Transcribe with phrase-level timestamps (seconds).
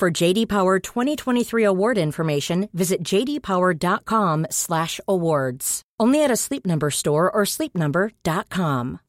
[0.00, 5.82] For JD Power 2023 award information, visit jdpower.com/awards.
[6.00, 9.00] Only at a Sleep Number store or sleepnumber.com.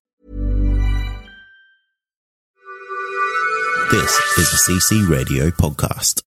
[3.90, 6.24] This is the CC Radio podcast.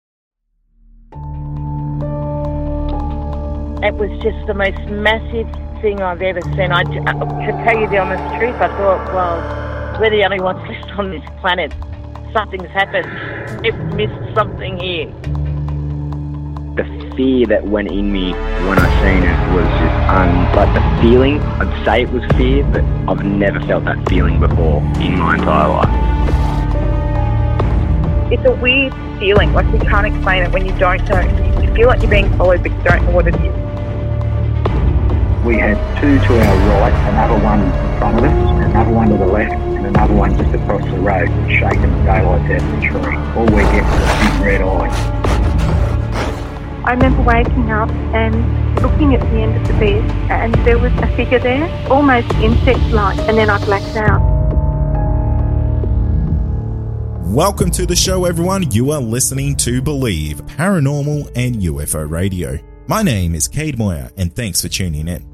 [3.82, 5.48] It was just the most massive
[5.80, 6.70] thing I've ever seen.
[6.70, 7.00] I, to
[7.64, 9.40] tell you the honest truth, I thought, well,
[9.98, 11.72] we're the only ones left on this planet.
[12.32, 13.08] Something's happened.
[13.66, 15.06] I've missed something here.
[16.76, 16.84] The
[17.16, 18.32] fear that went in me
[18.68, 21.40] when I seen it was just un, like the feeling.
[21.40, 25.68] I'd say it was fear, but I've never felt that feeling before in my entire
[25.70, 25.90] life.
[28.32, 31.22] It's a weird feeling, like you can't explain it when you don't know.
[31.60, 33.69] You feel like you're being followed, but you don't know what it is.
[35.44, 38.30] We had two to our right, another one in front of us,
[38.62, 42.50] another one to the left, and another one just across the road, shaking the daylights
[42.50, 43.16] out of the tree.
[43.34, 44.90] All we get was a big red eye.
[46.84, 50.92] I remember waking up and looking at the end of the bed, and there was
[50.98, 54.20] a figure there, almost insect-like, and then I blacked out.
[57.32, 58.70] Welcome to the show, everyone.
[58.72, 62.58] You are listening to Believe Paranormal and UFO Radio.
[62.90, 65.24] My name is Cade Moyer, and thanks for tuning in.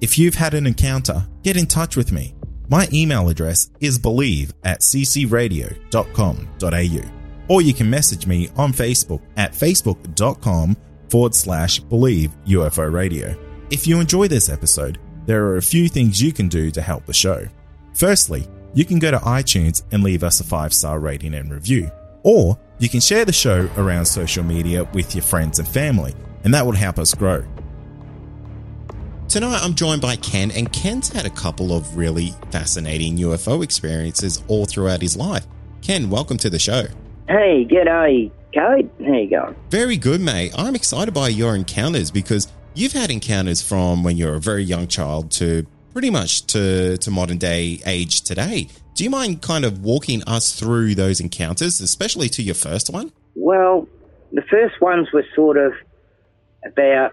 [0.00, 2.34] If you've had an encounter, get in touch with me.
[2.68, 7.10] My email address is believe at ccradio.com.au,
[7.48, 10.76] or you can message me on Facebook at facebook.com
[11.08, 13.32] forward slash believe UFO radio.
[13.70, 17.06] If you enjoy this episode, there are a few things you can do to help
[17.06, 17.46] the show.
[17.92, 21.92] Firstly, you can go to iTunes and leave us a five star rating and review,
[22.24, 26.12] or you can share the show around social media with your friends and family,
[26.44, 27.44] and that will help us grow.
[29.28, 34.44] Tonight, I'm joined by Ken, and Ken's had a couple of really fascinating UFO experiences
[34.46, 35.46] all throughout his life.
[35.82, 36.84] Ken, welcome to the show.
[37.26, 38.90] Hey, g'day, Cade.
[39.04, 39.56] How you going?
[39.70, 40.52] Very good, mate.
[40.56, 44.86] I'm excited by your encounters because you've had encounters from when you're a very young
[44.86, 48.68] child to pretty much to, to modern day age today.
[48.94, 53.10] Do you mind kind of walking us through those encounters, especially to your first one?
[53.34, 53.88] Well,
[54.32, 55.72] the first ones were sort of
[56.66, 57.12] about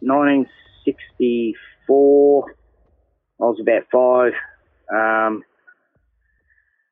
[0.00, 2.56] 1964.
[3.40, 4.32] I was about five.
[4.92, 5.44] Um,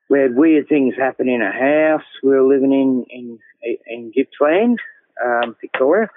[0.09, 2.03] we had weird things happen in a house.
[2.23, 3.39] We were living in in
[3.87, 4.79] in Gippsland,
[5.23, 6.09] um, Victoria,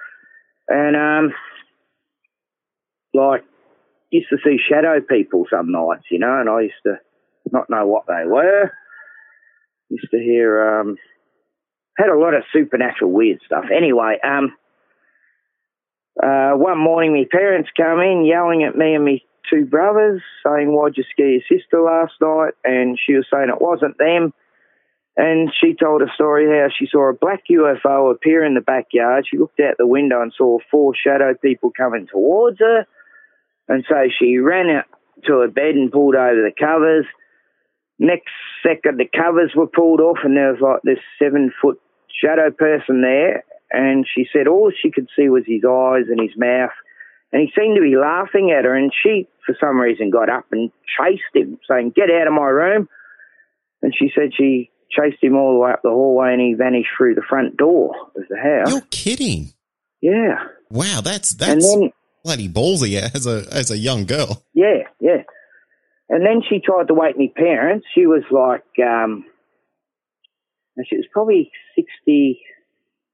[0.67, 1.33] and um,
[3.13, 3.43] like
[4.09, 6.99] used to see shadow people some nights, you know, and I used to
[7.51, 8.71] not know what they were.
[9.89, 10.97] Used to hear um,
[11.97, 13.65] had a lot of supernatural weird stuff.
[13.75, 14.55] Anyway, um,
[16.21, 19.19] uh, one morning my parents come in yelling at me and my
[19.49, 22.53] two brothers, saying, Why'd you scare your sister last night?
[22.63, 24.33] And she was saying it wasn't them.
[25.15, 29.25] And she told a story how she saw a black UFO appear in the backyard.
[29.29, 32.85] She looked out the window and saw four shadow people coming towards her.
[33.67, 34.85] And so she ran out
[35.25, 37.05] to her bed and pulled over the covers.
[37.99, 38.31] Next
[38.63, 43.01] second, the covers were pulled off, and there was like this seven foot shadow person
[43.01, 43.43] there.
[43.73, 46.71] And she said all she could see was his eyes and his mouth.
[47.31, 48.75] And he seemed to be laughing at her.
[48.75, 52.47] And she, for some reason, got up and chased him, saying, Get out of my
[52.47, 52.87] room.
[53.81, 56.89] And she said she chased him all the way up the hallway and he vanished
[56.95, 58.69] through the front door of the house.
[58.71, 59.53] You're kidding.
[60.01, 60.35] Yeah.
[60.69, 61.91] Wow, that's that's then
[62.23, 64.43] bloody ballsy as a as a young girl.
[64.53, 65.23] Yeah, yeah.
[66.09, 67.87] And then she tried to wake me parents.
[67.95, 69.25] She was like, um,
[70.87, 71.51] she was probably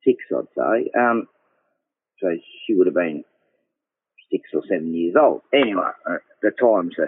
[0.10, 0.92] 66, I'd say.
[1.00, 1.28] Um,
[2.20, 2.28] so
[2.66, 3.24] she would have been
[4.32, 5.42] six or seven years old.
[5.54, 7.08] Anyway, at the time, so.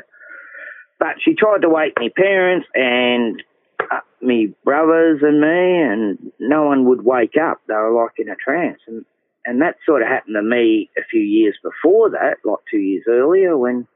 [1.00, 3.42] But she tried to wake me parents and
[3.80, 5.48] uh, me brothers and me,
[5.82, 7.60] and no one would wake up.
[7.68, 8.80] They were like in a trance.
[8.88, 9.04] And,
[9.44, 13.06] and that sort of happened to me a few years before that, like two years
[13.10, 13.88] earlier, when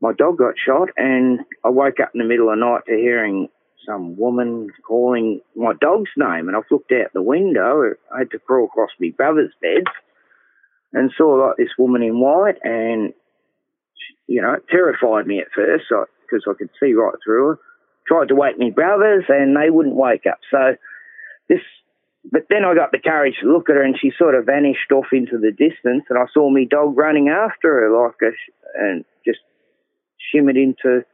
[0.00, 2.96] my dog got shot, and I woke up in the middle of the night to
[2.96, 3.48] hearing
[3.86, 7.94] some woman calling my dog's name, and I've looked out the window.
[8.14, 9.84] I had to crawl across my brother's bed
[10.92, 13.12] and saw like this woman in white, and
[14.26, 17.58] you know, it terrified me at first because I could see right through her.
[18.06, 20.38] Tried to wake my brothers, and they wouldn't wake up.
[20.50, 20.76] So
[21.48, 21.60] this
[22.30, 24.92] but then I got the courage to look at her, and she sort of vanished
[24.92, 28.30] off into the distance, and I saw my dog running after her like a,
[28.78, 29.40] and just
[30.30, 31.04] shimmered into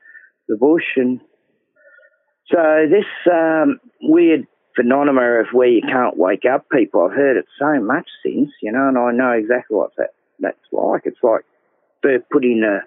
[0.48, 1.20] the bush, and
[2.50, 4.46] so this um, weird
[4.76, 8.72] phenomenon of where you can't wake up people, I've heard it so much since, you
[8.72, 10.10] know, and I know exactly what that
[10.40, 11.02] that's like.
[11.04, 11.44] It's like
[12.02, 12.80] they're put in a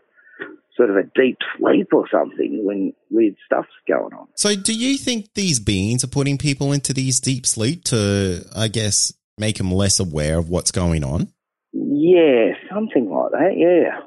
[0.77, 4.27] sort of a deep sleep or something when weird stuff's going on.
[4.35, 8.67] So, do you think these beings are putting people into these deep sleep to, I
[8.67, 11.31] guess, make them less aware of what's going on?
[11.73, 13.53] Yeah, something like that.
[13.57, 13.99] Yeah.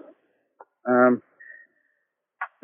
[0.87, 1.23] Um,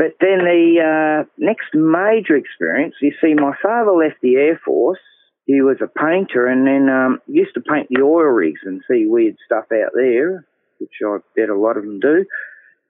[0.01, 4.99] but then the uh, next major experience, you see, my father left the Air Force.
[5.45, 9.05] He was a painter and then um, used to paint the oil rigs and see
[9.05, 10.47] weird stuff out there,
[10.79, 12.25] which I bet a lot of them do.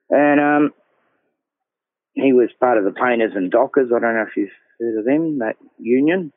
[0.09, 0.71] And um,
[2.15, 3.91] he was part of the painters and dockers.
[3.91, 6.33] I don't know if you've heard of them, that union.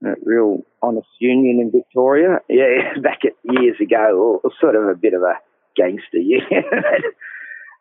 [0.00, 2.40] That real honest union in Victoria.
[2.48, 5.34] Yeah, back at years ago, or sort of a bit of a
[5.76, 6.64] gangster union.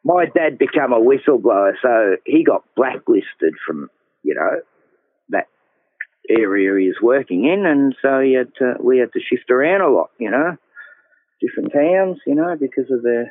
[0.04, 3.90] my dad became a whistleblower, so he got blacklisted from,
[4.24, 4.62] you know,
[5.30, 5.48] that
[6.30, 9.82] area he was working in, and so he had to, we had to shift around
[9.82, 10.58] a lot, you know,
[11.42, 13.26] different towns, you know, because of the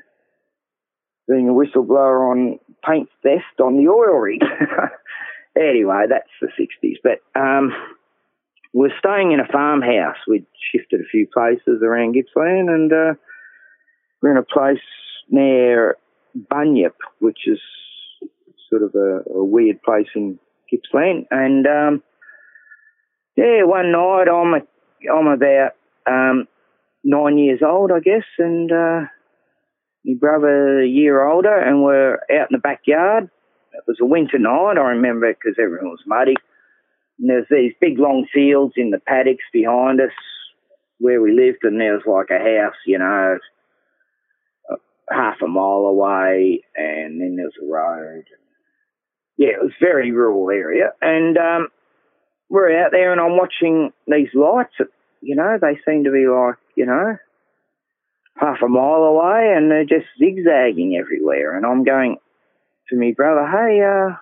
[1.28, 4.40] being a whistleblower on paint theft on the oil rig.
[5.56, 6.96] anyway, that's the 60s.
[7.02, 7.72] But um,
[8.72, 10.16] we're staying in a farmhouse.
[10.26, 13.14] We'd shifted a few places around Gippsland, and uh,
[14.20, 14.82] we're in a place
[15.30, 15.96] near
[16.36, 17.60] Bunyip, which is
[18.70, 20.38] sort of a, a weird place in
[20.70, 21.26] Gippsland.
[21.30, 22.02] And um,
[23.36, 25.72] yeah, one night I'm a, I'm about
[26.06, 26.48] um,
[27.04, 29.00] nine years old, I guess, and uh,
[30.04, 33.30] my brother a year older, and we're out in the backyard.
[33.72, 36.34] It was a winter night, I remember, because everyone was muddy.
[37.18, 40.12] And there's these big long fields in the paddocks behind us
[40.98, 43.38] where we lived, and there was like a house, you know,
[45.12, 48.24] half a mile away, and then there's a road.
[49.36, 51.68] Yeah, it was very rural area, and um,
[52.48, 54.74] we're out there, and I'm watching these lights.
[55.20, 57.16] You know, they seem to be like you know
[58.38, 61.56] half a mile away, and they're just zigzagging everywhere.
[61.56, 62.16] And I'm going
[62.88, 64.16] to me brother, hey, uh,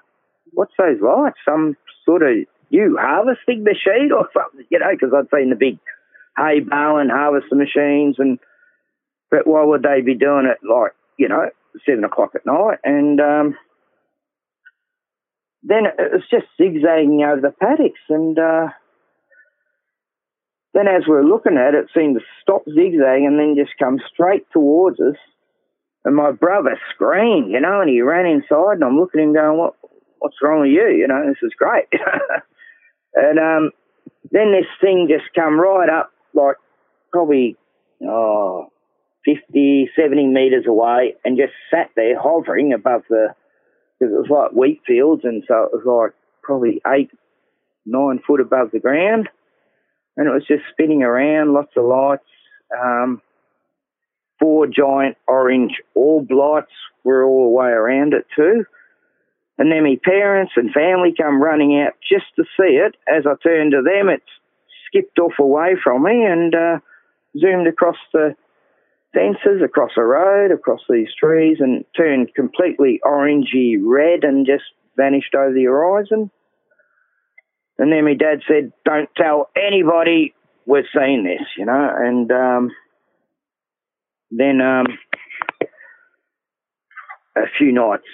[0.52, 1.38] what's those lights?
[1.44, 2.36] Some sort of
[2.70, 4.90] you harvesting machine or something, you know?
[4.90, 5.78] Because I'd seen the big
[6.36, 8.38] hay bale and harvester machines and
[9.30, 11.50] but why would they be doing it like, you know,
[11.86, 12.78] seven o'clock at night?
[12.84, 13.56] And um,
[15.62, 18.00] then it was just zigzagging over the paddocks.
[18.08, 18.68] And uh,
[20.74, 23.78] then as we are looking at it, it seemed to stop zigzagging and then just
[23.78, 25.16] come straight towards us.
[26.04, 29.34] And my brother screamed, you know, and he ran inside and I'm looking at him
[29.34, 29.74] going, what,
[30.18, 30.88] what's wrong with you?
[30.88, 31.88] You know, this is great.
[33.14, 33.70] and um,
[34.30, 36.56] then this thing just come right up, like
[37.12, 37.56] probably,
[38.02, 38.68] oh,
[39.24, 43.34] 50, 70 metres away and just sat there hovering above the,
[43.98, 47.10] because it was like wheat fields and so it was like probably eight,
[47.84, 49.28] nine foot above the ground.
[50.16, 52.24] And it was just spinning around, lots of lights.
[52.76, 53.22] Um,
[54.38, 56.72] four giant orange orb lights
[57.04, 58.64] were all the way around it too.
[59.58, 62.96] And then my parents and family come running out just to see it.
[63.06, 64.22] As I turned to them, it
[64.86, 66.78] skipped off away from me and uh,
[67.38, 68.34] zoomed across the
[69.12, 74.64] fences across a road, across these trees, and turned completely orangey red and just
[74.96, 76.30] vanished over the horizon.
[77.78, 80.34] And then my dad said, Don't tell anybody
[80.66, 81.90] we've seen this, you know.
[81.96, 82.70] And um,
[84.30, 84.86] then um,
[87.36, 88.04] a few nights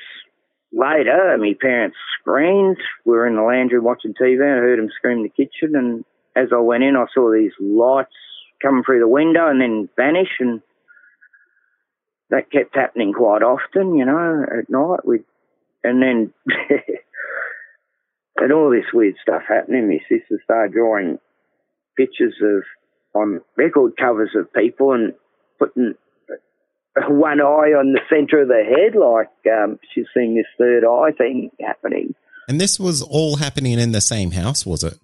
[0.73, 2.79] later, my parents screamed.
[3.05, 5.75] We were in the laundry watching TV, and I heard them scream in the kitchen.
[5.75, 8.15] And as I went in, I saw these lights
[8.63, 10.31] coming through the window and then vanish.
[10.39, 10.63] And
[12.31, 15.01] that kept happening quite often, you know, at night.
[15.05, 15.21] We,
[15.85, 16.35] and then,
[18.37, 19.89] and all this weird stuff happening.
[19.89, 21.19] My sister started drawing
[21.97, 22.63] pictures of
[23.15, 25.15] on record covers of people and
[25.59, 25.95] putting
[27.09, 31.13] one eye on the centre of the head, like um, she's seeing this third eye
[31.17, 32.15] thing happening.
[32.49, 34.99] And this was all happening in the same house, was it?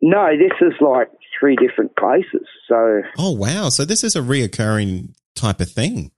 [0.00, 2.46] No, this is like three different places.
[2.68, 3.02] So.
[3.16, 3.68] Oh wow!
[3.68, 6.10] So this is a reoccurring type of thing.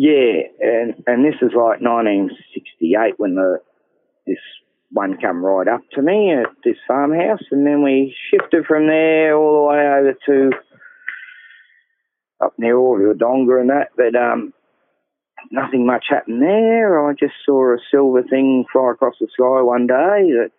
[0.00, 3.58] Yeah, and and this is like 1968 when the
[4.28, 4.38] this
[4.92, 9.34] one come right up to me at this farmhouse, and then we shifted from there
[9.34, 10.56] all the way over to
[12.40, 13.88] up near Donga and that.
[13.96, 14.54] But um,
[15.50, 17.04] nothing much happened there.
[17.04, 20.50] I just saw a silver thing fly across the sky one day that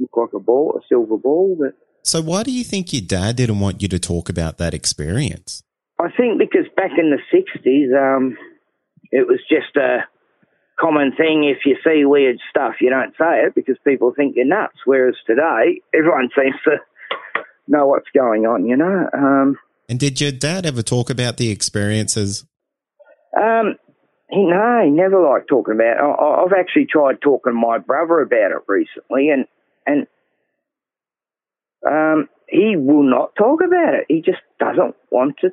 [0.00, 3.36] looked like a ball, a silver ball, but So, why do you think your dad
[3.36, 5.62] didn't want you to talk about that experience?
[6.00, 8.36] I think because back in the 60s, um,
[9.16, 10.00] it was just a
[10.78, 11.44] common thing.
[11.44, 14.76] If you see weird stuff, you don't say it because people think you're nuts.
[14.84, 16.76] Whereas today, everyone seems to
[17.66, 19.08] know what's going on, you know.
[19.12, 19.56] Um,
[19.88, 22.44] and did your dad ever talk about the experiences?
[23.34, 23.76] Um,
[24.28, 26.00] he, no, he never liked talking about it.
[26.00, 29.46] I, I've actually tried talking to my brother about it recently, and
[29.86, 30.06] and
[31.88, 34.04] um, he will not talk about it.
[34.08, 35.52] He just doesn't want to.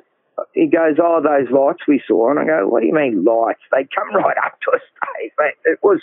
[0.52, 3.62] He goes, "Oh, those lights we saw," and I go, "What do you mean lights?
[3.70, 4.82] They come right up to us,
[5.20, 5.30] Dave.
[5.64, 6.00] It was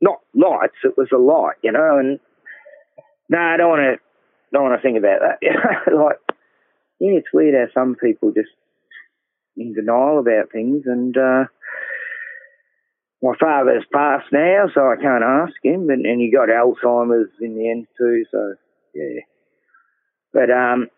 [0.00, 2.18] not lights; it was a light, you know." And
[3.28, 4.04] no, I don't want to.
[4.52, 5.38] Don't want to think about that.
[5.42, 6.18] You know, like
[7.00, 8.50] yeah, it's weird how some people just
[9.56, 10.84] in denial about things.
[10.86, 11.44] And uh,
[13.22, 15.90] my father's passed now, so I can't ask him.
[15.90, 18.24] And, and he got Alzheimer's in the end too.
[18.30, 18.54] So
[18.94, 19.20] yeah,
[20.32, 20.88] but um,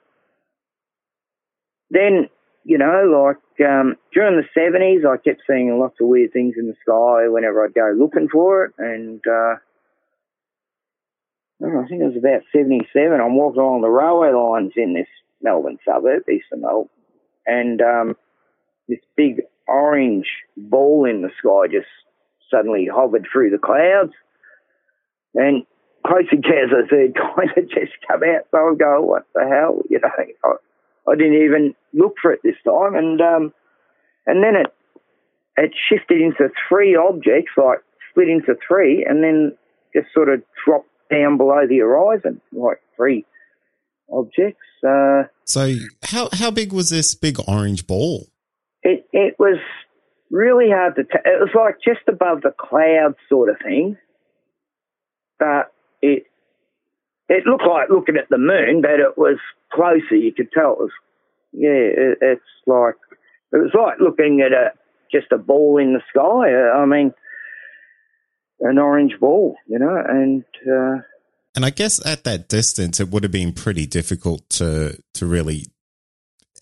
[1.91, 2.29] then
[2.65, 6.67] you know, like um, during the seventies, I kept seeing lots of weird things in
[6.67, 9.21] the sky whenever I'd go looking for it, and.
[9.27, 9.57] Uh,
[11.65, 13.19] I think it was about 77.
[13.19, 15.09] I'm walking along the railway lines in this
[15.41, 16.91] Melbourne suburb, eastern Melbourne,
[17.47, 18.17] and um,
[18.89, 20.27] this big orange
[20.57, 21.89] ball in the sky just
[22.51, 24.13] suddenly hovered through the clouds.
[25.35, 25.65] And
[26.07, 28.47] close encounters, a third kind of just come out.
[28.51, 29.81] So I go, what the hell?
[29.91, 30.59] You know,
[31.09, 32.95] I, didn't even look for it this time.
[32.95, 33.53] And um,
[34.27, 34.67] and then it
[35.57, 37.79] it shifted into three objects, like
[38.11, 39.57] split into three, and then
[39.95, 43.25] just sort of dropped down below the horizon, like three
[44.13, 44.61] objects.
[44.87, 48.27] Uh, so how how big was this big orange ball?
[48.83, 49.59] It it was
[50.31, 51.23] really hard to tell.
[51.25, 53.97] It was like just above the clouds, sort of thing.
[55.39, 55.73] But
[56.03, 56.25] it
[57.29, 59.39] it looked like looking at the moon, but it was
[59.77, 60.17] closer.
[60.17, 60.91] You could tell it was.
[61.53, 62.97] Yeah, it, it's like
[63.53, 64.73] it was like looking at a
[65.13, 66.53] just a ball in the sky.
[66.53, 67.13] I mean,
[68.61, 71.03] an orange ball, you know, and uh,
[71.55, 75.67] and I guess at that distance, it would have been pretty difficult to to really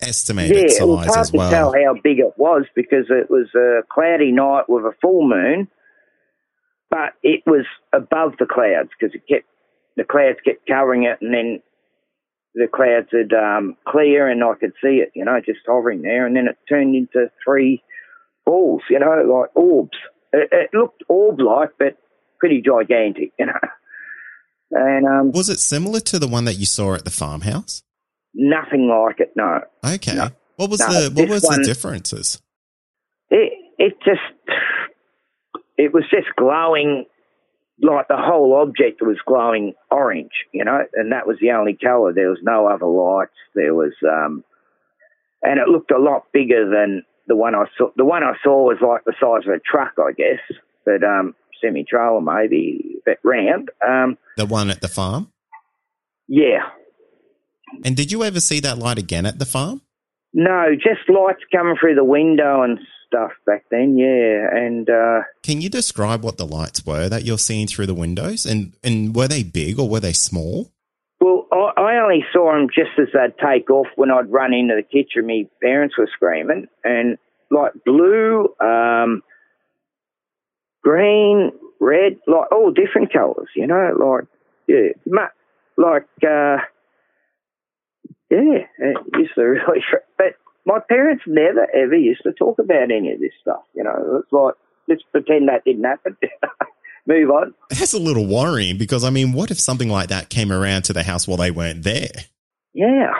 [0.01, 1.49] estimate yeah, its size was hard as well.
[1.49, 5.27] to tell how big it was because it was a cloudy night with a full
[5.27, 5.67] moon,
[6.89, 9.47] but it was above the clouds because it kept
[9.97, 11.61] the clouds kept covering it, and then
[12.55, 16.25] the clouds had um, clear, and I could see it, you know, just hovering there,
[16.25, 17.83] and then it turned into three
[18.45, 19.97] balls, you know, like orbs.
[20.33, 21.97] It, it looked orb-like, but
[22.39, 23.59] pretty gigantic, you know.
[24.71, 27.83] And um, was it similar to the one that you saw at the farmhouse?
[28.33, 29.31] Nothing like it.
[29.35, 29.61] No.
[29.85, 30.15] Okay.
[30.15, 30.29] No.
[30.57, 32.41] What was No, the what was one- the differences?
[33.29, 34.21] It it just
[35.77, 37.05] it was just glowing
[37.81, 42.13] like the whole object was glowing orange, you know, and that was the only colour.
[42.13, 43.35] There was no other lights.
[43.53, 44.43] There was um,
[45.41, 47.89] and it looked a lot bigger than the one I saw.
[47.95, 50.39] The one I saw was like the size of a truck, I guess,
[50.85, 53.71] but um, semi trailer maybe, but round.
[53.85, 55.31] Um, The one at the farm.
[56.27, 56.69] yeah,
[57.83, 59.81] And did you ever see that light again at the farm?
[60.33, 62.79] No, just lights coming through the window and
[63.15, 64.47] stuff back then, yeah.
[64.51, 68.45] And uh, Can you describe what the lights were that you're seeing through the windows?
[68.45, 70.71] And and were they big or were they small?
[71.25, 74.75] well, I, I only saw them just as they'd take off when I'd run into
[74.75, 75.27] the kitchen.
[75.27, 77.17] My parents were screaming, and
[77.49, 79.23] like blue, um,
[80.83, 84.27] green, red, like all different colours, you know, like
[84.67, 84.89] yeah,
[85.77, 86.57] like uh,
[88.29, 89.83] yeah, it used to really.
[90.17, 93.63] But my parents never ever used to talk about any of this stuff.
[93.73, 94.55] You know, it's like
[94.87, 96.17] let's pretend that didn't happen.
[97.07, 97.53] Move on.
[97.69, 100.93] That's a little worrying because I mean, what if something like that came around to
[100.93, 102.11] the house while they weren't there?
[102.73, 103.11] Yeah.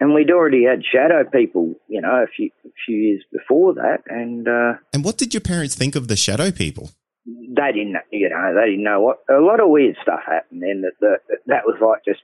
[0.00, 4.04] And we'd already had shadow people, you know, a few, a few years before that,
[4.06, 6.90] and uh, And what did your parents think of the shadow people?
[7.26, 9.18] they didn't, you know, they didn't know what.
[9.28, 12.22] A lot of weird stuff happened, and that that, that was like just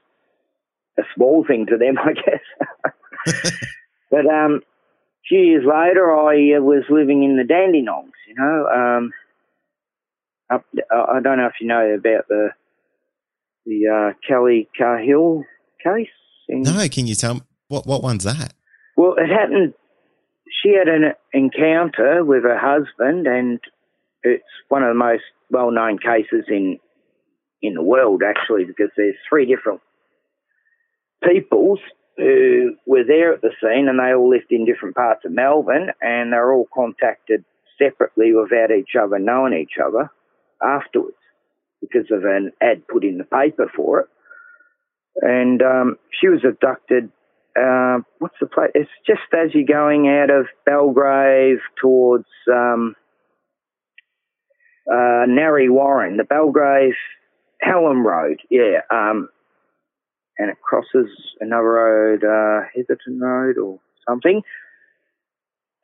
[0.97, 3.53] a small thing to them, I guess.
[4.15, 8.67] but um, a few years later, I uh, was living in the Dandenongs, you know.
[8.67, 9.11] Um,
[10.49, 12.49] up, I I don't know if you know about the
[13.65, 15.43] the uh, Kelly Cahill
[15.83, 16.07] case.
[16.47, 18.53] In, No, can you tell me what what one's that?
[18.95, 19.73] Well, it happened.
[20.63, 23.59] She had an encounter with her husband, and
[24.23, 26.79] it's one of the most well-known cases in
[27.61, 29.81] in the world, actually, because there's three different
[31.21, 31.79] peoples
[32.17, 35.91] who were there at the scene, and they all lived in different parts of Melbourne,
[36.01, 37.43] and they're all contacted
[37.77, 40.09] separately without each other knowing each other
[40.63, 41.17] afterwards
[41.81, 44.07] because of an ad put in the paper for it.
[45.21, 47.11] and um, she was abducted.
[47.57, 48.71] Uh, what's the place?
[48.75, 52.95] It's just as you're going out of Belgrave towards um,
[54.91, 56.95] uh, Narre Warren, the Belgrave
[57.61, 58.41] Hallam Road.
[58.49, 59.29] Yeah, um,
[60.37, 64.41] and it crosses another road, uh, Heatherton Road or something.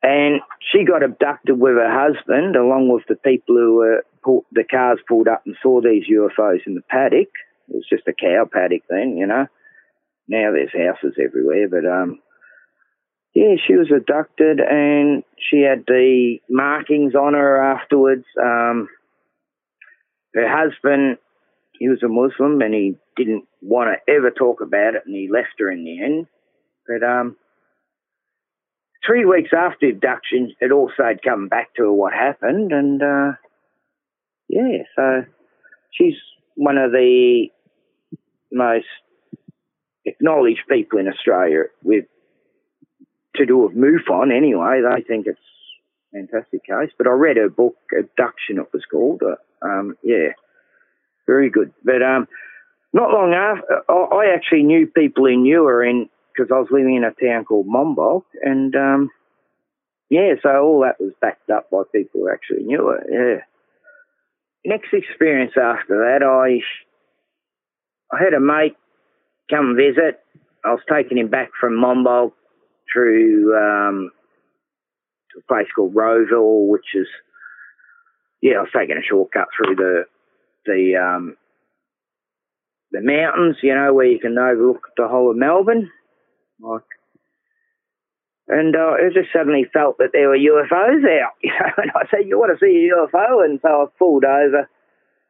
[0.02, 0.40] And
[0.72, 4.98] she got abducted with her husband, along with the people who were pulled, the cars
[5.08, 7.30] pulled up and saw these UFOs in the paddock.
[7.68, 9.46] It was just a cow paddock then, you know.
[10.28, 12.18] Now there's houses everywhere, but um,
[13.34, 18.24] yeah, she was abducted and she had the markings on her afterwards.
[18.40, 18.88] Um,
[20.34, 21.18] her husband,
[21.82, 25.28] he was a Muslim and he didn't want to ever talk about it and he
[25.28, 26.26] left her in the end.
[26.86, 27.36] But um,
[29.04, 33.32] three weeks after abduction, it also had come back to her what happened, and uh,
[34.48, 35.24] yeah, so
[35.90, 36.14] she's
[36.54, 37.48] one of the
[38.52, 38.86] most
[40.04, 42.04] acknowledged people in Australia with
[43.34, 44.82] to do with MUFON anyway.
[44.82, 45.40] They think it's
[46.14, 46.90] a fantastic case.
[46.96, 49.22] But I read her book, Abduction, it was called.
[49.24, 50.28] Uh, um, yeah,
[51.32, 51.72] very good.
[51.84, 52.28] But um,
[52.92, 57.04] not long after, I actually knew people knew her in because I was living in
[57.04, 59.10] a town called Monbulk, and um,
[60.10, 63.04] yeah, so all that was backed up by people who actually knew it.
[63.10, 63.44] Yeah.
[64.64, 66.60] Next experience after that, I
[68.14, 68.76] I had a mate
[69.50, 70.20] come visit.
[70.64, 72.32] I was taking him back from Monbulk
[72.92, 74.10] through um,
[75.32, 77.08] to a place called Rowville, which is
[78.42, 80.04] yeah, I was taking a shortcut through the
[80.66, 81.36] the um,
[82.92, 85.90] the mountains, you know, where you can overlook the whole of Melbourne.
[86.60, 86.82] Like,
[88.48, 91.72] and uh, I just suddenly felt that there were UFOs out, you know.
[91.78, 94.68] And I said, "You want to see a UFO?" And so I pulled over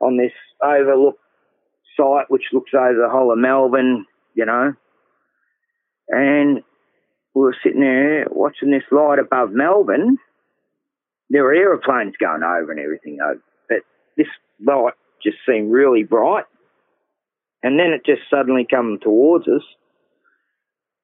[0.00, 1.18] on this overlook
[1.96, 4.74] site, which looks over the whole of Melbourne, you know.
[6.08, 6.62] And
[7.34, 10.18] we were sitting there watching this light above Melbourne.
[11.30, 13.18] There were aeroplanes going over and everything.
[13.68, 13.78] But
[14.16, 14.26] this
[14.66, 16.44] light just seemed really bright.
[17.62, 19.62] And then it just suddenly come towards us.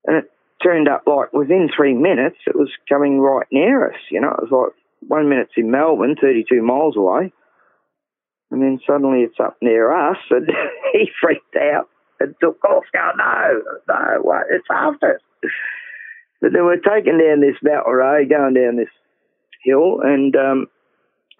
[0.06, 0.30] And it
[0.62, 4.00] turned up like within three minutes, it was coming right near us.
[4.10, 7.32] You know, it was like one minute's in Melbourne, 32 miles away.
[8.50, 10.48] And then suddenly it's up near us, and
[10.92, 15.50] he freaked out and took off, going, no, no, what, it's after us.
[16.40, 18.88] But then we're taking down this mountain road, going down this
[19.62, 20.66] hill, and um,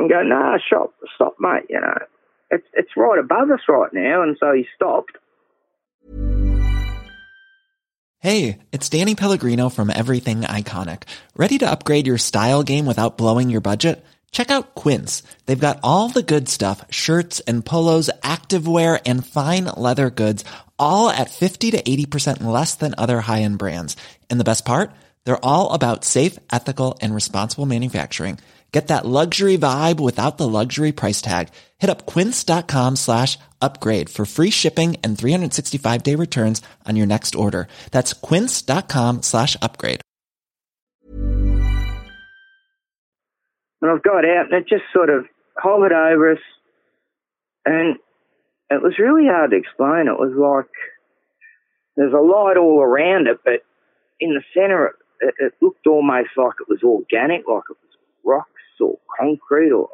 [0.01, 1.99] I'm going, nah, stop, stop, mate, you know.
[2.51, 5.13] It's, it's right above us right now, and so he stopped.
[8.21, 11.05] Hey, it's Danny Pellegrino from Everything Iconic.
[11.37, 14.05] Ready to upgrade your style game without blowing your budget?
[14.33, 15.23] Check out Quince.
[15.47, 20.45] They've got all the good stuff, shirts and polos, activewear, and fine leather goods,
[20.79, 23.97] all at 50 to 80% less than other high-end brands.
[24.29, 24.91] And the best part?
[25.25, 28.39] They're all about safe, ethical, and responsible manufacturing.
[28.73, 31.49] Get that luxury vibe without the luxury price tag.
[31.79, 37.35] Hit up quince.com slash upgrade for free shipping and 365 day returns on your next
[37.35, 37.67] order.
[37.93, 40.01] That's quince.com slash upgrade.
[43.81, 45.25] And I've got out and it just sort of
[45.57, 46.39] hovered over us
[47.65, 47.97] and
[48.71, 50.09] it was really hard to explain.
[50.09, 50.71] It was like
[51.97, 53.63] there's a light all around it, but
[54.21, 58.58] in the center it, it looked almost like it was organic, like it was rocks
[58.81, 59.89] or concrete or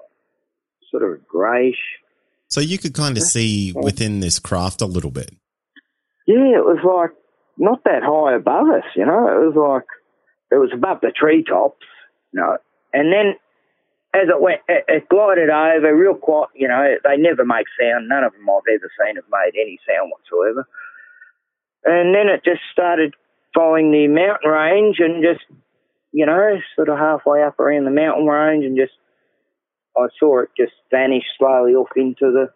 [0.90, 1.78] sort of greyish.
[2.48, 5.30] So you could kind of see within this craft a little bit.
[6.26, 7.16] Yeah, it was like
[7.58, 9.28] not that high above us, you know.
[9.28, 9.88] It was like
[10.50, 11.84] it was above the treetops,
[12.32, 12.58] you know.
[12.92, 13.34] And then
[14.14, 16.50] as it went, it, it glided over real quiet.
[16.54, 18.08] You know, they never make sound.
[18.08, 20.68] None of them I've ever seen have made any sound whatsoever.
[21.84, 23.14] And then it just started
[23.52, 25.44] following the mountain range and just,
[26.14, 28.92] you know, sort of halfway up around the mountain range and just,
[29.96, 32.50] I saw it just vanish slowly off into the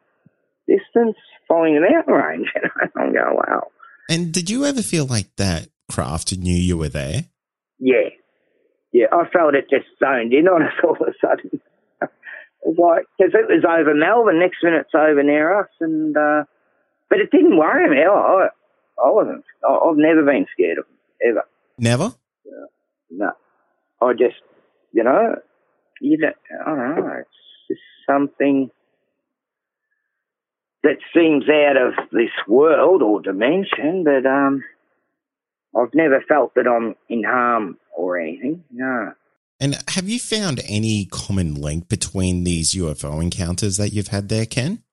[0.68, 1.16] distance
[1.48, 2.46] following the mountain range.
[2.54, 3.66] And I'm going, wow.
[4.08, 7.24] And did you ever feel like that craft knew you were there?
[7.80, 8.10] Yeah.
[8.92, 11.60] Yeah, I felt it just zoned in on us all of a sudden.
[12.64, 16.44] like, because it was over Melbourne, next minute it's over near us, and, uh,
[17.10, 18.02] but it didn't worry me.
[18.02, 18.48] I,
[19.04, 19.44] I wasn't.
[19.68, 21.44] I've never been scared of them ever.
[21.76, 22.14] Never.
[22.44, 22.66] Yeah.
[23.10, 23.32] No.
[24.00, 24.36] I just,
[24.92, 25.36] you know,
[26.00, 27.12] you don't, I don't know.
[27.20, 28.70] It's just something
[30.82, 34.62] that seems out of this world or dimension, but um,
[35.76, 38.64] I've never felt that I'm in harm or anything.
[38.70, 39.12] No.
[39.60, 44.46] And have you found any common link between these UFO encounters that you've had there,
[44.46, 44.84] Ken?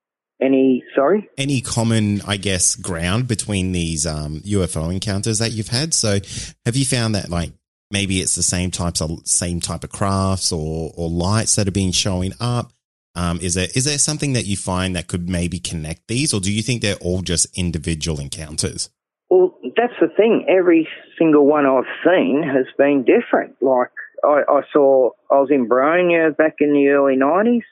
[0.41, 1.30] Any Sorry?
[1.38, 5.94] Any common, I guess, ground between these um, UFO encounters that you've had?
[5.94, 6.20] So,
[6.65, 7.52] have you found that like
[7.91, 11.71] maybe it's the same types of same type of crafts or or lights that are
[11.71, 12.71] being showing up?
[13.15, 16.39] Um, is there is there something that you find that could maybe connect these, or
[16.39, 18.89] do you think they're all just individual encounters?
[19.30, 20.45] Well, that's the thing.
[20.50, 23.56] Every single one I've seen has been different.
[23.62, 23.91] Like
[24.24, 27.63] I, I saw, I was in Boronia back in the early nineties,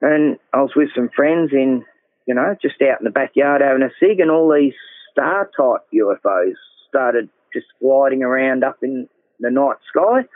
[0.00, 1.84] and I was with some friends in,
[2.26, 4.74] you know, just out in the backyard having a cig, and all these
[5.12, 6.54] star type UFOs
[6.88, 9.08] started just gliding around up in
[9.40, 10.26] the night sky.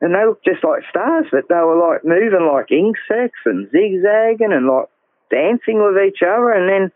[0.00, 4.52] And they looked just like stars, but they were like moving like insects and zigzagging
[4.52, 4.88] and like
[5.30, 6.52] dancing with each other.
[6.52, 6.92] And then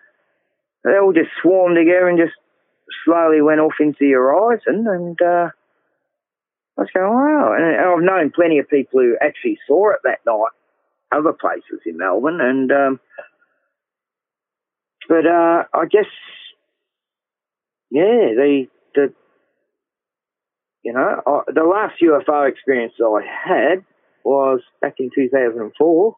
[0.85, 2.37] they all just swarmed together and just
[3.05, 4.87] slowly went off into the horizon.
[4.87, 5.49] And uh,
[6.77, 7.55] I was going, wow.
[7.57, 10.53] And I've known plenty of people who actually saw it that night,
[11.11, 12.41] other places in Melbourne.
[12.41, 13.01] And, um,
[15.09, 16.07] but uh, I guess,
[17.91, 19.13] yeah, the, the,
[20.83, 23.85] you know, I, the last UFO experience I had
[24.25, 26.17] was back in 2004.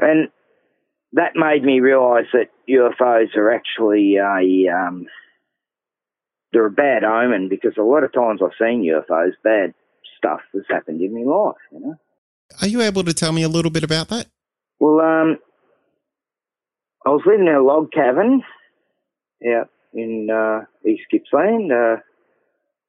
[0.00, 0.28] And
[1.12, 5.06] that made me realise that UFOs are actually a um,
[6.52, 9.74] they're a bad omen because a lot of times I've seen UFOs, bad
[10.16, 11.56] stuff has happened in my life.
[11.70, 11.94] You know.
[12.60, 14.26] Are you able to tell me a little bit about that?
[14.78, 15.38] Well, um,
[17.06, 18.42] I was living in a log cabin
[19.54, 21.72] out in uh, East Gippsland.
[21.72, 22.00] Uh,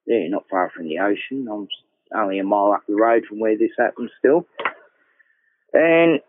[0.06, 1.48] yeah, not far from the ocean.
[1.52, 1.68] I'm
[2.16, 4.46] only a mile up the road from where this happened still.
[5.74, 6.20] And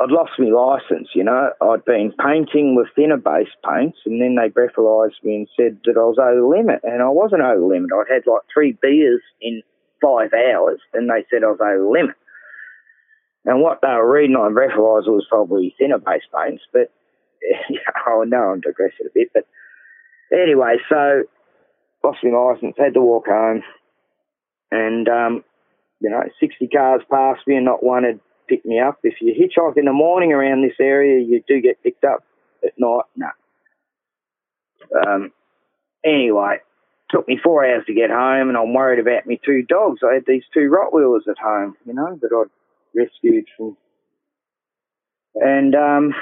[0.00, 1.50] I'd lost my license, you know.
[1.60, 6.00] I'd been painting with thinner base paints, and then they breathalyzed me and said that
[6.00, 7.90] I was over the limit, and I wasn't over the limit.
[7.92, 9.62] I'd had like three beers in
[10.00, 12.16] five hours, and they said I was over the limit.
[13.44, 16.92] And what they were reading on breathalyzer was probably thinner base paints, but
[18.06, 19.46] I know I'm digressing a bit, but
[20.32, 21.22] anyway, so
[22.04, 23.62] lost my license, had to walk home,
[24.70, 25.44] and um,
[26.00, 28.98] you know, 60 cars passed me, and not one had pick me up.
[29.02, 32.24] If you hitchhike in the morning around this area, you do get picked up.
[32.62, 33.28] At night, no.
[35.06, 35.32] Um,
[36.04, 36.58] anyway,
[37.10, 40.00] took me four hours to get home, and I'm worried about my two dogs.
[40.04, 43.78] I had these two Rottweilers at home, you know, that I'd rescued from.
[45.36, 46.14] And um,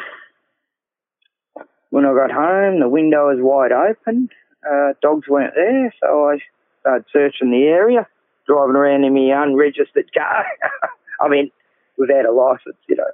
[1.90, 4.28] when I got home, the window was wide open.
[4.68, 6.38] Uh, dogs weren't there, so I
[6.80, 8.06] started searching the area,
[8.46, 10.44] driving around in my unregistered car.
[11.20, 11.50] I mean,
[11.96, 13.10] without a license, you know.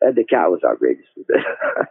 [0.00, 1.26] And the car was unregistered.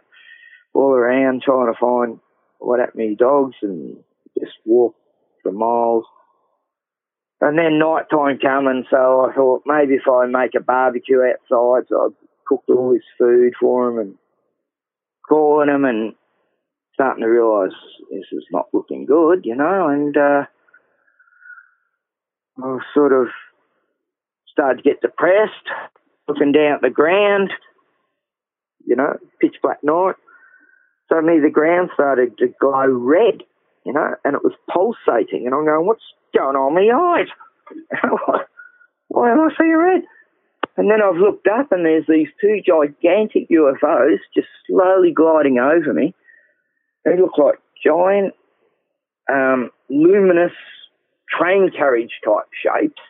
[0.74, 2.20] All around trying to find
[2.58, 3.96] what happened to my dogs and
[4.38, 4.94] just walk
[5.42, 6.04] for miles.
[7.40, 11.88] And then night time coming, so I thought maybe if I make a barbecue outside,
[11.88, 14.14] so I cooked all this food for them and
[15.28, 16.14] calling them and
[16.94, 17.72] starting to realise
[18.10, 20.44] this is not looking good, you know, and uh,
[22.62, 23.28] I sort of
[24.52, 25.68] started to get depressed
[26.28, 27.50] looking down at the ground,
[28.86, 30.14] you know, pitch black night.
[31.08, 33.42] Suddenly the ground started to glow red,
[33.84, 35.46] you know, and it was pulsating.
[35.46, 36.04] And I'm going, what's
[36.36, 37.28] going on my eyes?
[39.08, 40.02] Why am I seeing red?
[40.80, 45.92] And then I've looked up and there's these two gigantic UFOs just slowly gliding over
[45.92, 46.14] me.
[47.04, 48.32] They look like giant,
[49.30, 50.54] um, luminous
[51.28, 53.02] train carriage type shapes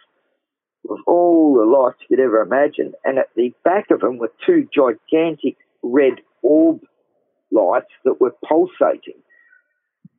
[0.83, 2.92] with all the lights you could ever imagine.
[3.04, 6.80] And at the back of them were two gigantic red orb
[7.52, 9.22] lights that were pulsating.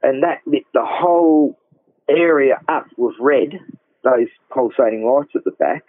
[0.02, 1.60] And that lit the whole
[2.10, 3.60] area up with red,
[4.06, 5.84] those pulsating lights at the back.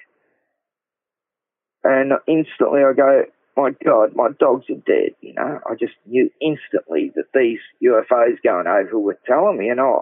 [1.84, 3.24] And instantly I go,
[3.56, 5.14] my God, my dogs are dead.
[5.20, 9.68] You know, I just knew instantly that these UFOs going over were telling me.
[9.68, 9.98] And I,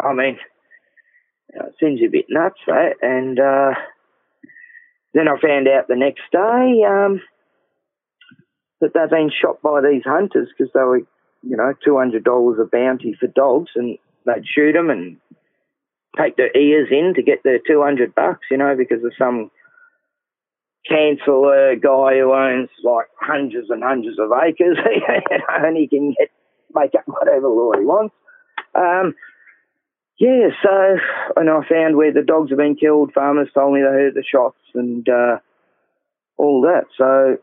[0.00, 0.38] I mean,
[1.50, 2.94] it seems a bit nuts, that.
[3.02, 3.78] And, uh,
[5.14, 7.20] then I found out the next day um,
[8.80, 11.02] that they've been shot by these hunters because they were,
[11.42, 15.16] you know, two hundred dollars a bounty for dogs, and they'd shoot them and
[16.16, 19.50] take their ears in to get their two hundred bucks, you know, because of some
[20.90, 24.78] canceller guy who owns like hundreds and hundreds of acres,
[25.48, 26.30] and he can get
[26.74, 28.14] make up whatever law he wants.
[28.74, 29.14] Um,
[30.18, 30.96] yeah, so,
[31.36, 33.12] and I found where the dogs have been killed.
[33.14, 35.38] Farmers told me they heard the shots and uh,
[36.36, 36.86] all that.
[36.96, 37.38] So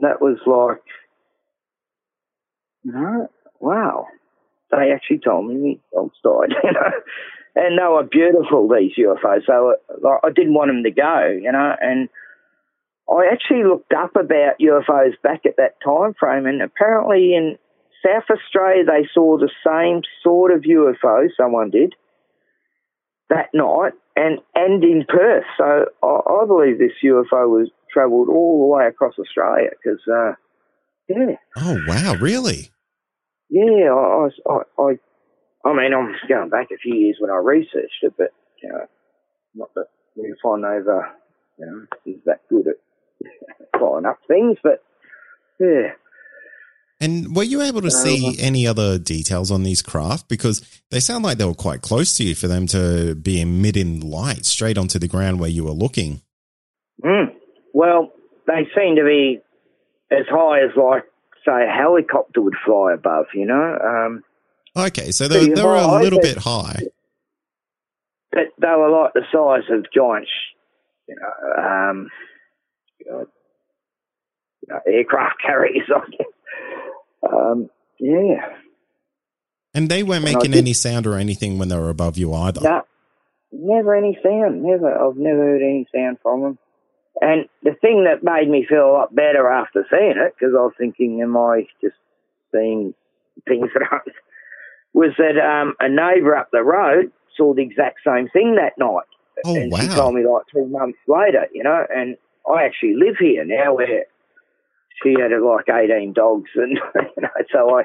[0.00, 0.82] that was like,
[2.84, 3.28] you know,
[3.58, 4.06] wow.
[4.70, 6.90] They actually told me my dogs died, you know.
[7.56, 9.46] And they were beautiful, these UFOs.
[9.46, 9.74] So
[10.22, 11.74] I didn't want them to go, you know.
[11.80, 12.08] And
[13.10, 17.58] I actually looked up about UFOs back at that time frame, and apparently in
[18.04, 21.28] South Australia they saw the same sort of UFO.
[21.36, 21.94] Someone did
[23.28, 25.44] that night, and and in Perth.
[25.58, 30.32] So I, I believe this UFO was travelled all the way across Australia because, uh,
[31.08, 31.36] yeah.
[31.56, 32.70] Oh wow, really?
[33.50, 34.98] Yeah, I, I, I,
[35.64, 38.30] I mean, I'm going back a few years when I researched it, but
[38.62, 38.86] you know,
[39.54, 39.86] not that
[40.16, 41.08] we find over,
[41.58, 42.76] you know, is that good at
[43.78, 44.82] following up things, but
[45.58, 45.92] yeah.
[47.00, 50.28] And were you able to see any other details on these craft?
[50.28, 54.00] Because they sound like they were quite close to you for them to be emitting
[54.00, 56.22] light straight onto the ground where you were looking.
[57.04, 57.34] Mm.
[57.74, 58.12] Well,
[58.46, 59.40] they seem to be
[60.10, 61.04] as high as, like,
[61.44, 63.78] say, a helicopter would fly above, you know?
[63.84, 64.22] Um,
[64.76, 66.80] okay, so they, they were a little bit high.
[68.30, 70.28] But they were like the size of giant,
[71.08, 72.08] you know, um, you know
[74.86, 76.26] aircraft carriers, I guess.
[77.30, 78.56] Um, yeah.
[79.74, 82.60] And they weren't making did, any sound or anything when they were above you either.
[82.60, 82.82] No,
[83.50, 84.62] never any sound.
[84.62, 84.92] Never.
[84.92, 86.58] I've never heard any sound from them.
[87.20, 90.62] And the thing that made me feel a lot better after seeing it, because I
[90.62, 91.96] was thinking, am I just
[92.52, 92.94] seeing
[93.48, 93.98] things that I
[94.92, 99.10] was that um, a neighbour up the road saw the exact same thing that night.
[99.44, 99.80] Oh, and wow.
[99.80, 102.16] she told me like three months later, you know, and
[102.48, 104.06] I actually live here now where
[105.02, 107.82] she had like 18 dogs, and you know, so I,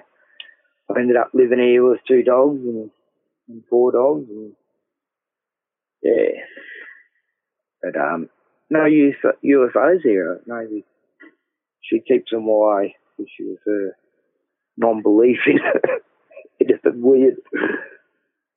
[0.89, 2.89] I ended up living here with two dogs and,
[3.47, 4.53] and four dogs, and
[6.03, 6.41] yeah.
[7.81, 8.29] But um,
[8.69, 10.41] no UFOs here.
[10.45, 10.85] Maybe
[11.81, 13.95] she keeps them away because she was her
[14.77, 16.03] non-belief in it.
[16.59, 17.35] it's weird.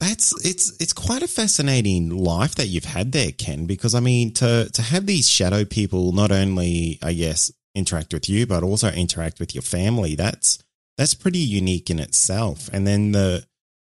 [0.01, 3.67] That's it's it's quite a fascinating life that you've had there, Ken.
[3.67, 8.29] Because I mean, to to have these shadow people not only, I guess, interact with
[8.29, 10.15] you, but also interact with your family.
[10.15, 10.63] That's
[10.99, 12.69] that's pretty unique in itself.
[12.73, 13.47] And then the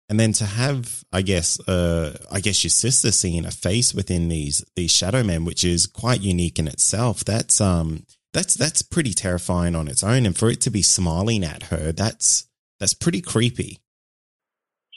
[0.10, 4.30] and then to have, I guess, uh, I guess your sister seeing a face within
[4.30, 7.26] these these shadow men, which is quite unique in itself.
[7.26, 10.26] That's um that's that's pretty terrifying on its own.
[10.26, 12.48] And for it to be smiling at her, that's
[12.80, 13.80] that's pretty creepy.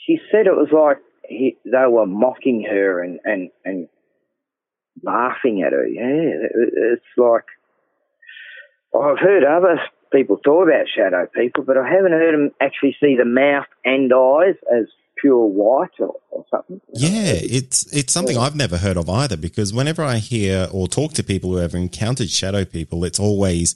[0.05, 3.89] She said it was like he, they were mocking her and and and
[5.03, 5.85] laughing at her.
[5.85, 6.47] Yeah,
[6.93, 7.45] it's like
[8.93, 9.79] I've heard other
[10.11, 14.11] people talk about shadow people, but I haven't heard them actually see the mouth and
[14.13, 14.85] eyes as
[15.17, 16.81] pure white or, or something.
[16.93, 18.41] Yeah, it's it's something yeah.
[18.41, 19.37] I've never heard of either.
[19.37, 23.75] Because whenever I hear or talk to people who have encountered shadow people, it's always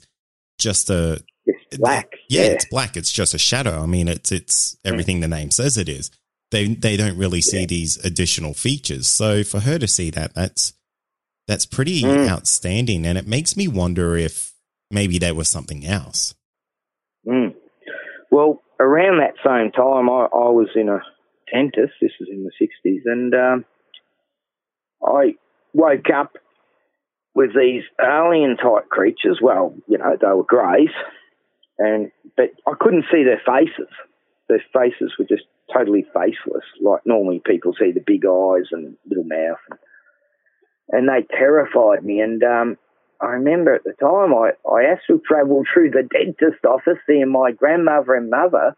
[0.58, 2.12] just a it's black.
[2.28, 2.96] Yeah, yeah, it's black.
[2.96, 3.82] It's just a shadow.
[3.82, 6.10] I mean, it's it's everything the name says it is.
[6.50, 7.66] They they don't really see yeah.
[7.66, 9.06] these additional features.
[9.06, 10.74] So for her to see that, that's
[11.46, 12.28] that's pretty mm.
[12.28, 14.45] outstanding, and it makes me wonder if
[14.90, 16.34] maybe there was something else.
[17.26, 17.54] Mm.
[18.30, 21.00] Well, around that same time, I, I was in a
[21.52, 21.94] dentist.
[22.00, 23.64] This was in the 60s, and um,
[25.02, 25.34] I
[25.72, 26.32] woke up
[27.34, 29.38] with these alien type creatures.
[29.42, 30.90] Well, you know, they were greys,
[31.78, 33.92] and but I couldn't see their faces.
[34.48, 35.44] Their faces were just
[35.74, 39.78] totally faceless, like normally people see the big eyes and little mouth, and,
[40.90, 42.20] and they terrified me.
[42.20, 42.78] And um,
[43.20, 47.52] I remember at the time I, I actually travelled through the dentist office seeing my
[47.52, 48.76] grandmother and mother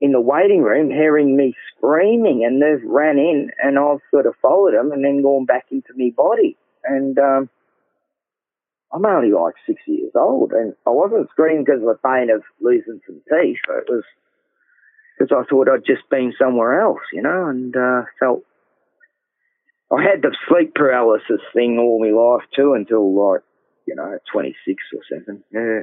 [0.00, 4.34] in the waiting room hearing me screaming and they've ran in and I've sort of
[4.42, 6.56] followed them and then gone back into my body.
[6.84, 7.48] And um,
[8.92, 12.42] I'm only like six years old and I wasn't screaming because of the pain of
[12.60, 13.60] losing some teeth.
[13.68, 14.02] It was
[15.16, 18.42] because I thought I'd just been somewhere else, you know, and uh, felt
[19.92, 23.42] I had the sleep paralysis thing all my life too until like,
[23.86, 25.42] you know, 26 or something.
[25.52, 25.80] Yeah.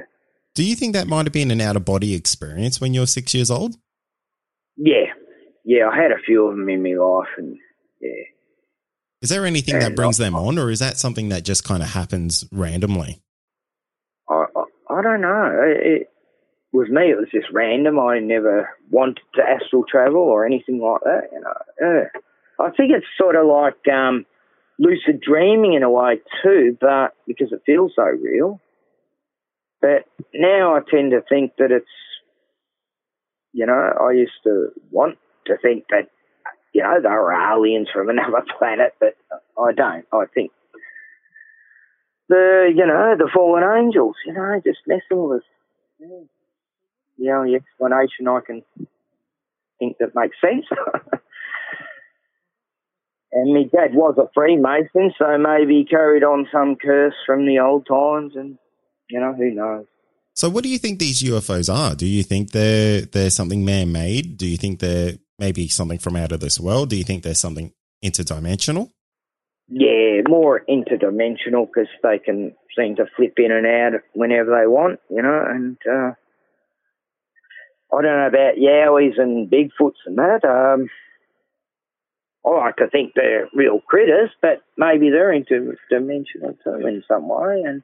[0.54, 3.06] Do you think that might have been an out of body experience when you were
[3.06, 3.76] six years old?
[4.76, 5.12] Yeah.
[5.64, 7.56] Yeah, I had a few of them in my life and
[8.00, 8.24] yeah.
[9.22, 11.62] Is there anything and that brings I, them on or is that something that just
[11.62, 13.22] kind of happens randomly?
[14.28, 15.62] I, I, I don't know.
[15.66, 16.08] It, it
[16.72, 18.00] was me, it was just random.
[18.00, 21.54] I never wanted to astral travel or anything like that, you know.
[21.80, 22.20] Yeah.
[22.60, 24.26] I think it's sort of like um,
[24.78, 28.60] lucid dreaming in a way too, but because it feels so real.
[29.80, 31.86] But now I tend to think that it's,
[33.52, 36.10] you know, I used to want to think that,
[36.72, 39.16] you know, there are aliens from another planet, but
[39.58, 40.04] I don't.
[40.12, 40.52] I think
[42.28, 45.46] the, you know, the fallen angels, you know, just messing with us.
[47.18, 48.62] The only explanation I can
[49.78, 50.64] think that makes sense.
[53.32, 57.60] And my dad was a Freemason, so maybe he carried on some curse from the
[57.60, 58.58] old times, and
[59.08, 59.86] you know who knows.
[60.34, 61.94] So, what do you think these UFOs are?
[61.94, 64.36] Do you think they're they're something man made?
[64.36, 66.90] Do you think they're maybe something from out of this world?
[66.90, 67.72] Do you think they're something
[68.04, 68.90] interdimensional?
[69.68, 74.98] Yeah, more interdimensional because they can seem to flip in and out whenever they want,
[75.08, 75.44] you know.
[75.48, 76.12] And uh,
[77.92, 80.44] I don't know about Yowies and Bigfoots and that.
[80.44, 80.88] Um,
[82.44, 87.62] I like to think they're real critters, but maybe they're interdimensional too in some way.
[87.66, 87.82] And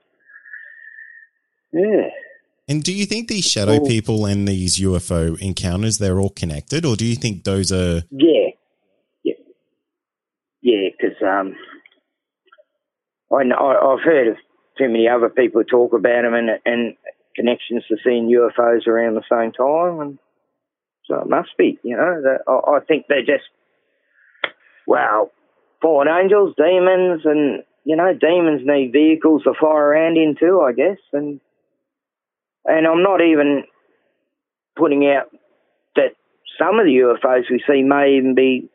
[1.73, 2.09] yeah.
[2.69, 6.97] And do you think these shadow people and these UFO encounters they're all connected, or
[6.97, 8.03] do you think those are?
[8.11, 8.51] Yeah,
[9.23, 9.35] yeah,
[10.62, 10.88] yeah.
[10.90, 11.55] Because um,
[13.31, 14.37] I I've heard of
[14.79, 16.97] too many other people talk about them and and
[17.37, 20.19] connections to seeing UFOs around the same time, and
[21.05, 21.79] so it must be.
[21.85, 23.45] You know, that I, I think they're just
[24.87, 25.31] well,
[25.83, 30.72] fallen angels, demons, and you know, demons need vehicles to fly around in too, I
[30.72, 30.99] guess.
[31.12, 31.40] And
[32.64, 33.64] and I'm not even
[34.77, 35.31] putting out
[35.94, 36.16] that
[36.59, 38.68] some of the UFOs we see may even be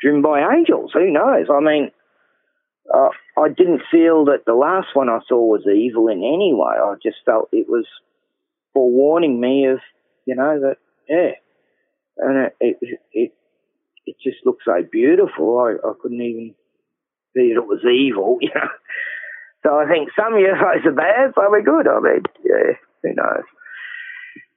[0.00, 0.90] driven by angels.
[0.94, 1.46] Who knows?
[1.52, 1.90] I mean,
[2.92, 6.74] uh, I didn't feel that the last one I saw was evil in any way.
[6.76, 7.86] I just felt it was
[8.74, 9.78] forewarning me of,
[10.26, 10.76] you know, that
[11.08, 11.32] yeah,
[12.18, 13.32] and it it, it
[14.10, 15.58] it just looked so beautiful.
[15.58, 16.54] I, I couldn't even
[17.34, 18.68] see that it was evil, you know.
[19.62, 21.86] So I think some UFOs are bad, some are good.
[21.86, 23.44] I mean, yeah, who knows?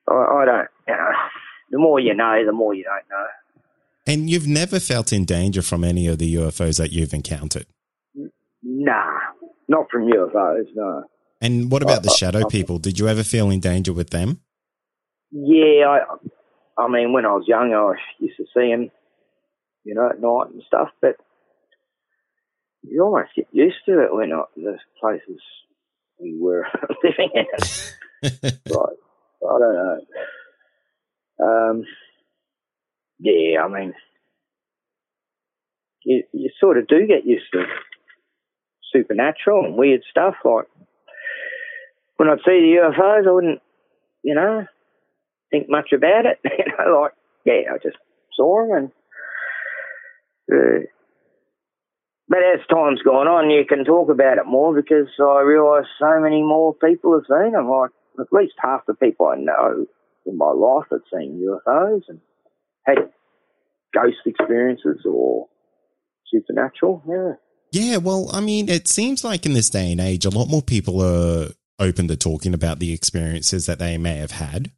[0.09, 1.11] I, I don't, you know.
[1.71, 3.27] The more you know, the more you don't know.
[4.05, 7.65] And you've never felt in danger from any of the UFOs that you've encountered?
[8.61, 9.19] Nah,
[9.67, 11.03] not from UFOs, no.
[11.41, 12.79] And what about the shadow people?
[12.79, 14.41] Did you ever feel in danger with them?
[15.31, 15.99] Yeah, I,
[16.77, 18.91] I mean, when I was young, I used to see them
[19.83, 20.89] you know, at night and stuff.
[21.01, 21.17] But
[22.83, 25.41] you almost get used to it when not the places
[26.19, 26.67] we were
[27.03, 27.45] living in.
[28.69, 28.97] right.
[29.45, 29.99] I don't know.
[31.39, 31.83] Um,
[33.19, 33.93] yeah, I mean,
[36.05, 37.65] you, you sort of do get used to
[38.91, 40.35] supernatural and weird stuff.
[40.45, 40.65] Like
[42.17, 43.61] when I'd see the UFOs, I wouldn't,
[44.23, 44.65] you know,
[45.51, 46.39] think much about it.
[46.45, 47.13] you know, like
[47.45, 47.97] yeah, I just
[48.35, 48.91] saw them and
[50.51, 50.85] uh,
[52.27, 56.19] but as time's gone on, you can talk about it more because I realise so
[56.19, 57.69] many more people have seen them.
[57.69, 59.85] Like at least half the people I know
[60.25, 62.21] in my life have seen UFOs and
[62.85, 63.11] had
[63.93, 65.47] ghost experiences or
[66.27, 67.03] supernatural.
[67.07, 67.33] Yeah.
[67.71, 70.61] Yeah, well, I mean, it seems like in this day and age, a lot more
[70.61, 74.71] people are open to talking about the experiences that they may have had.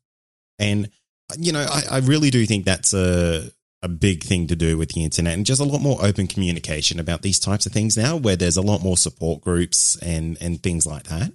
[0.60, 0.90] And,
[1.38, 4.90] you know, I, I really do think that's a, a big thing to do with
[4.94, 8.16] the internet and just a lot more open communication about these types of things now
[8.16, 11.32] where there's a lot more support groups and, and things like that.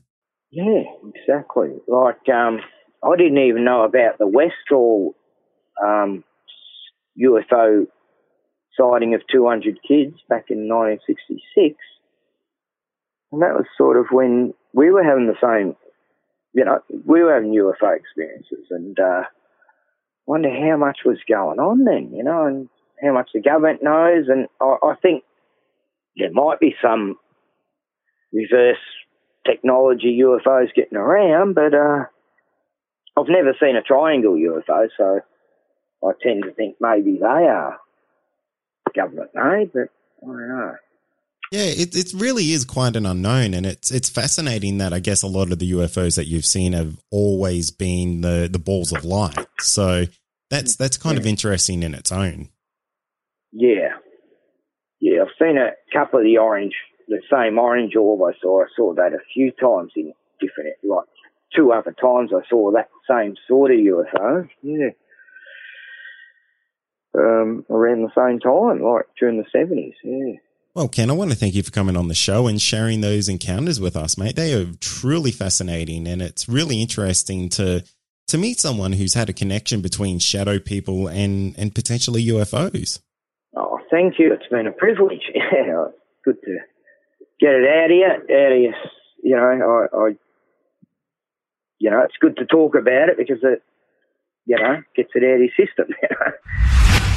[0.51, 0.83] Yeah,
[1.15, 1.71] exactly.
[1.87, 2.61] Like, um,
[3.05, 5.15] I didn't even know about the Westall
[5.83, 6.25] um,
[7.19, 7.87] UFO
[8.77, 11.77] sighting of 200 kids back in 1966.
[13.33, 15.77] And that was sort of when we were having the same,
[16.53, 18.67] you know, we were having UFO experiences.
[18.71, 19.23] And uh,
[20.31, 22.69] wonder how much was going on then, you know, and
[23.03, 24.27] how much the government knows.
[24.29, 25.25] And I, I think
[26.17, 27.19] there might be some
[28.33, 28.79] reverse
[29.45, 32.05] technology UFOs getting around, but uh,
[33.17, 35.21] I've never seen a triangle UFO, so
[36.05, 37.81] I tend to think maybe they are
[38.95, 39.89] government made, but
[40.23, 40.75] I don't know.
[41.53, 45.23] Yeah, it it really is quite an unknown, and it's it's fascinating that I guess
[45.23, 49.05] a lot of the UFOs that you've seen have always been the the balls of
[49.05, 49.47] light.
[49.59, 50.05] So
[50.51, 51.21] that's that's kind yeah.
[51.21, 52.49] of interesting in its own.
[53.53, 53.95] Yeah,
[55.01, 55.23] yeah.
[55.23, 56.75] I've seen a couple of the orange,
[57.09, 58.63] the same orange orb I saw.
[58.63, 61.07] I saw that a few times in different, like
[61.55, 64.49] two other times I saw that same sort of UFO.
[64.63, 64.91] Yeah.
[67.13, 69.95] Um, around the same time, like during the seventies.
[70.05, 70.35] Yeah.
[70.75, 73.29] Well, Ken, I want to thank you for coming on the show and sharing those
[73.29, 74.37] encounters with us, mate.
[74.37, 77.83] They are truly fascinating, and it's really interesting to
[78.31, 83.01] to meet someone who's had a connection between shadow people and, and potentially UFOs.
[83.57, 84.33] Oh, thank you.
[84.33, 85.23] It's been a privilege.
[85.35, 85.87] Yeah,
[86.25, 86.59] good to
[87.41, 88.05] get it out of you.
[88.05, 88.73] Out of you,
[89.23, 90.09] you know, I, I,
[91.79, 93.63] you know, it's good to talk about it because it,
[94.47, 95.87] you know, gets it out of your system.
[96.03, 96.33] You know?